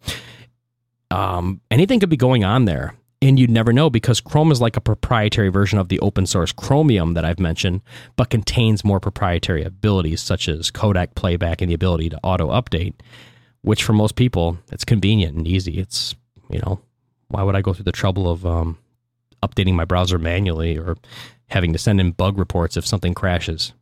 Um, 1.11 1.61
anything 1.71 2.01
could 2.01 2.09
be 2.09 2.17
going 2.17 2.45
on 2.45 2.65
there, 2.65 2.95
and 3.23 3.39
you'd 3.39 3.51
never 3.51 3.73
know 3.73 3.91
because 3.91 4.21
Chrome 4.21 4.51
is 4.51 4.61
like 4.61 4.77
a 4.77 4.81
proprietary 4.81 5.49
version 5.49 5.79
of 5.79 5.89
the 5.89 6.01
open 6.01 6.27
source 6.27 6.53
Chromium 6.53 7.15
that 7.15 7.25
I've 7.25 7.39
mentioned, 7.39 7.83
but 8.17 8.31
contains 8.31 8.85
more 8.85 9.01
proprietary 9.01 9.63
abilities 9.63 10.21
such 10.21 10.49
as 10.49 10.71
codec 10.71 11.15
playback 11.15 11.61
and 11.61 11.71
the 11.71 11.75
ability 11.75 12.09
to 12.11 12.21
auto 12.23 12.49
update. 12.49 12.95
Which 13.63 13.83
for 13.83 13.93
most 13.93 14.15
people, 14.15 14.59
it's 14.71 14.85
convenient 14.85 15.37
and 15.37 15.47
easy. 15.47 15.79
It's 15.79 16.15
you 16.51 16.61
know, 16.61 16.81
why 17.29 17.43
would 17.43 17.57
I 17.57 17.63
go 17.63 17.73
through 17.73 17.85
the 17.85 17.93
trouble 17.93 18.31
of 18.31 18.47
um, 18.47 18.79
updating 19.43 19.75
my 19.75 19.85
browser 19.85 20.19
manually 20.19 20.79
or 20.79 20.97
having 21.49 21.73
to 21.73 21.79
send 21.79 22.01
in 22.01 22.13
bug 22.13 22.39
reports 22.39 22.77
if 22.77 22.87
something 22.87 23.15
crashes? 23.15 23.73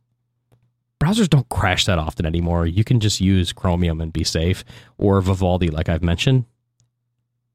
Browsers 0.99 1.29
don't 1.29 1.47
crash 1.49 1.85
that 1.85 1.99
often 1.99 2.25
anymore. 2.25 2.65
You 2.65 2.83
can 2.83 2.99
just 2.99 3.21
use 3.21 3.53
Chromium 3.53 4.01
and 4.01 4.11
be 4.11 4.23
safe, 4.23 4.63
or 4.97 5.21
Vivaldi, 5.21 5.69
like 5.69 5.89
I've 5.89 6.03
mentioned. 6.03 6.45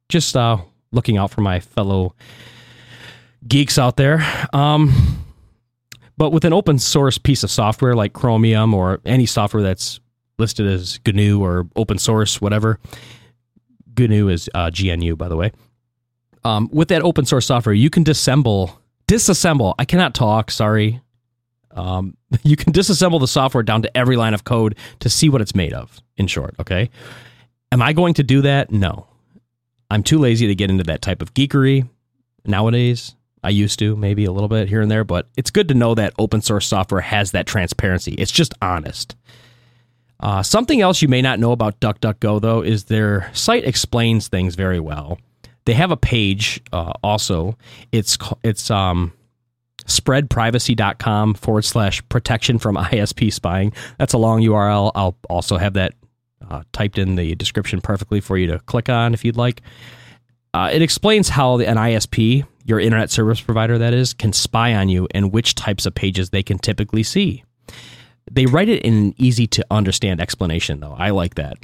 Just 0.08 0.36
uh, 0.36 0.58
looking 0.92 1.16
out 1.16 1.30
for 1.30 1.40
my 1.40 1.60
fellow 1.60 2.14
geeks 3.46 3.78
out 3.78 3.96
there. 3.96 4.26
Um, 4.52 5.24
but 6.16 6.30
with 6.30 6.44
an 6.44 6.52
open 6.52 6.78
source 6.78 7.16
piece 7.16 7.42
of 7.42 7.50
software 7.50 7.94
like 7.94 8.12
Chromium 8.12 8.74
or 8.74 9.00
any 9.04 9.26
software 9.26 9.62
that's 9.62 10.00
listed 10.38 10.66
as 10.66 11.00
GNU 11.06 11.42
or 11.42 11.66
open 11.76 11.98
source, 11.98 12.40
whatever, 12.40 12.78
GNU 13.96 14.28
is 14.28 14.50
uh, 14.54 14.70
GNU, 14.70 15.16
by 15.16 15.28
the 15.28 15.36
way. 15.36 15.52
Um, 16.44 16.68
with 16.72 16.88
that 16.88 17.02
open 17.02 17.26
source 17.26 17.46
software, 17.46 17.74
you 17.74 17.90
can 17.90 18.04
disassemble, 18.04 18.76
disassemble. 19.06 19.74
I 19.78 19.84
cannot 19.84 20.14
talk. 20.14 20.50
Sorry. 20.50 21.00
Um, 21.72 22.16
you 22.42 22.56
can 22.56 22.72
disassemble 22.72 23.20
the 23.20 23.28
software 23.28 23.62
down 23.62 23.82
to 23.82 23.96
every 23.96 24.16
line 24.16 24.34
of 24.34 24.44
code 24.44 24.76
to 25.00 25.08
see 25.08 25.28
what 25.28 25.40
it's 25.40 25.54
made 25.54 25.72
of, 25.72 26.00
in 26.16 26.26
short, 26.26 26.54
okay? 26.60 26.90
Am 27.72 27.82
I 27.82 27.92
going 27.92 28.14
to 28.14 28.22
do 28.22 28.42
that? 28.42 28.70
No. 28.70 29.06
I'm 29.90 30.02
too 30.02 30.18
lazy 30.18 30.46
to 30.46 30.54
get 30.54 30.70
into 30.70 30.84
that 30.84 31.02
type 31.02 31.22
of 31.22 31.34
geekery 31.34 31.88
nowadays. 32.44 33.14
I 33.42 33.50
used 33.50 33.78
to, 33.78 33.96
maybe 33.96 34.24
a 34.24 34.32
little 34.32 34.48
bit 34.48 34.68
here 34.68 34.82
and 34.82 34.90
there, 34.90 35.04
but 35.04 35.28
it's 35.36 35.50
good 35.50 35.68
to 35.68 35.74
know 35.74 35.94
that 35.94 36.12
open 36.18 36.42
source 36.42 36.66
software 36.66 37.00
has 37.00 37.30
that 37.30 37.46
transparency. 37.46 38.12
It's 38.14 38.30
just 38.30 38.54
honest. 38.60 39.16
Uh, 40.20 40.42
something 40.42 40.82
else 40.82 41.00
you 41.00 41.08
may 41.08 41.22
not 41.22 41.38
know 41.38 41.52
about 41.52 41.80
DuckDuckGo, 41.80 42.40
though, 42.40 42.60
is 42.60 42.84
their 42.84 43.30
site 43.32 43.64
explains 43.64 44.28
things 44.28 44.54
very 44.54 44.78
well. 44.78 45.18
They 45.64 45.72
have 45.72 45.90
a 45.90 45.96
page 45.96 46.60
uh, 46.72 46.92
also. 47.02 47.56
It's 47.92 48.18
it's 48.42 48.70
um, 48.70 49.12
spreadprivacy.com 49.86 51.34
forward 51.34 51.64
slash 51.64 52.06
protection 52.08 52.58
from 52.58 52.76
ISP 52.76 53.32
spying. 53.32 53.72
That's 53.98 54.12
a 54.12 54.18
long 54.18 54.42
URL. 54.42 54.92
I'll 54.94 55.16
also 55.28 55.56
have 55.56 55.74
that 55.74 55.94
uh, 56.48 56.62
typed 56.72 56.98
in 56.98 57.16
the 57.16 57.34
description 57.34 57.80
perfectly 57.80 58.20
for 58.20 58.36
you 58.36 58.46
to 58.48 58.58
click 58.60 58.88
on 58.88 59.14
if 59.14 59.24
you'd 59.24 59.36
like. 59.36 59.62
Uh, 60.52 60.68
it 60.72 60.82
explains 60.82 61.28
how 61.28 61.58
an 61.58 61.76
ISP, 61.76 62.44
your 62.64 62.80
internet 62.80 63.10
service 63.10 63.40
provider, 63.40 63.78
that 63.78 63.94
is, 63.94 64.12
can 64.12 64.32
spy 64.32 64.74
on 64.74 64.88
you 64.88 65.06
and 65.12 65.32
which 65.32 65.54
types 65.54 65.86
of 65.86 65.94
pages 65.94 66.30
they 66.30 66.42
can 66.42 66.58
typically 66.58 67.02
see. 67.02 67.44
They 68.30 68.46
write 68.46 68.68
it 68.68 68.82
in 68.82 68.94
an 68.94 69.14
easy 69.16 69.46
to 69.48 69.66
understand 69.70 70.20
explanation, 70.20 70.80
though. 70.80 70.94
I 70.98 71.10
like 71.10 71.36
that. 71.36 71.56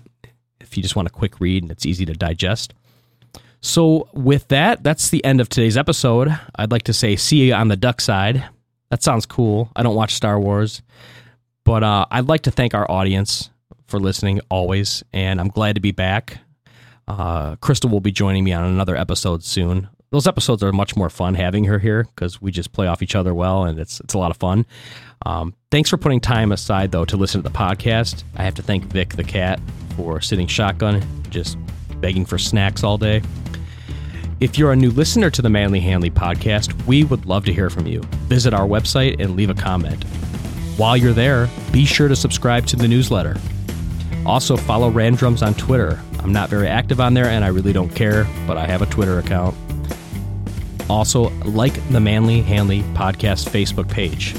If 0.61 0.77
you 0.77 0.83
just 0.83 0.97
want 0.97 1.09
a 1.09 1.13
quick 1.13 1.41
read 1.41 1.63
and 1.63 1.73
it's 1.73 1.87
easy 1.87 2.05
to 2.07 2.13
digest. 2.13 2.75
So, 3.67 4.09
with 4.13 4.47
that, 4.49 4.85
that's 4.85 5.11
the 5.11 5.25
end 5.25 5.41
of 5.41 5.49
today's 5.49 5.77
episode. 5.77 6.29
I'd 6.55 6.71
like 6.71 6.85
to 6.85 6.93
say, 6.93 7.17
see 7.17 7.49
you 7.49 7.53
on 7.53 7.67
the 7.67 7.77
duck 7.77 8.01
side. 8.01 8.45
That 8.91 9.03
sounds 9.03 9.27
cool. 9.27 9.73
I 9.75 9.83
don't 9.83 9.97
watch 9.97 10.15
Star 10.15 10.39
Wars, 10.39 10.83
but 11.65 11.83
uh, 11.83 12.07
I'd 12.09 12.29
like 12.29 12.43
to 12.43 12.53
thank 12.53 12.75
our 12.75 12.89
audience 12.89 13.51
for 13.89 13.99
listening 13.99 14.41
always, 14.51 15.03
and 15.13 15.41
I'm 15.41 15.49
glad 15.49 15.75
to 15.75 15.81
be 15.81 15.91
back. 15.91 16.39
Uh, 17.09 17.57
Krista 17.57 17.91
will 17.91 17.99
be 17.99 18.13
joining 18.13 18.45
me 18.45 18.53
on 18.53 18.63
another 18.63 18.95
episode 18.95 19.43
soon. 19.43 19.89
Those 20.11 20.29
episodes 20.29 20.63
are 20.63 20.71
much 20.71 20.97
more 20.97 21.11
fun 21.11 21.35
having 21.35 21.65
her 21.65 21.81
here 21.81 22.05
because 22.05 22.41
we 22.41 22.53
just 22.53 22.71
play 22.71 22.87
off 22.87 23.03
each 23.03 23.17
other 23.17 23.35
well, 23.35 23.65
and 23.65 23.81
it's 23.81 23.99
it's 23.99 24.15
a 24.15 24.19
lot 24.19 24.31
of 24.31 24.37
fun. 24.37 24.65
Um, 25.27 25.55
thanks 25.73 25.91
for 25.91 25.97
putting 25.97 26.21
time 26.21 26.53
aside 26.53 26.93
though 26.93 27.05
to 27.05 27.17
listen 27.17 27.43
to 27.43 27.49
the 27.49 27.59
podcast. 27.59 28.23
I 28.37 28.45
have 28.45 28.55
to 28.55 28.63
thank 28.63 28.85
Vic 28.85 29.15
the 29.15 29.25
cat 29.25 29.59
for 29.97 30.21
sitting 30.21 30.47
shotgun, 30.47 31.03
just 31.31 31.59
begging 32.01 32.25
for 32.25 32.39
snacks 32.39 32.85
all 32.85 32.99
day. 32.99 33.23
If 34.39 34.59
you're 34.59 34.73
a 34.73 34.77
new 34.77 34.91
listener 34.91 35.31
to 35.31 35.41
the 35.41 35.49
Manly 35.49 35.81
Hanley 35.81 36.11
podcast, 36.11 36.87
we 36.87 37.05
would 37.05 37.25
love 37.25 37.45
to 37.47 37.53
hear 37.53 37.71
from 37.71 37.87
you. 37.87 38.01
Visit 38.29 38.53
our 38.53 38.67
website 38.67 39.19
and 39.19 39.35
leave 39.35 39.49
a 39.49 39.55
comment. 39.55 40.05
While 40.77 40.97
you're 40.97 41.15
there, 41.15 41.49
be 41.73 41.87
sure 41.87 42.09
to 42.09 42.17
subscribe 42.17 42.67
to 42.67 42.77
the 42.77 42.87
newsletter. 42.87 43.37
Also, 44.27 44.57
follow 44.57 44.91
Randrums 44.91 45.47
on 45.47 45.55
Twitter. 45.55 45.99
I'm 46.19 46.33
not 46.33 46.51
very 46.51 46.69
active 46.69 47.01
on 47.01 47.15
there 47.15 47.27
and 47.27 47.45
I 47.45 47.49
really 47.49 47.73
don't 47.73 47.89
care, 47.89 48.27
but 48.47 48.57
I 48.59 48.67
have 48.67 48.83
a 48.83 48.87
Twitter 48.87 49.19
account. 49.19 49.57
Also, 50.91 51.31
like 51.45 51.75
the 51.91 52.01
Manly 52.01 52.43
Hanley 52.43 52.83
Podcast 52.95 53.49
Facebook 53.49 53.91
page. 53.91 54.33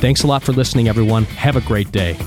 Thanks 0.00 0.24
a 0.24 0.26
lot 0.26 0.42
for 0.42 0.52
listening, 0.52 0.88
everyone. 0.88 1.24
Have 1.24 1.56
a 1.56 1.60
great 1.60 1.90
day. 1.92 2.18